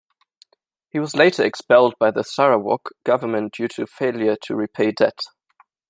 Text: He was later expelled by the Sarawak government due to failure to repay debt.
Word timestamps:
He 0.89 0.97
was 0.97 1.13
later 1.15 1.43
expelled 1.45 1.93
by 1.99 2.09
the 2.09 2.23
Sarawak 2.23 2.89
government 3.03 3.53
due 3.53 3.67
to 3.67 3.85
failure 3.85 4.35
to 4.41 4.55
repay 4.55 4.91
debt. 4.93 5.19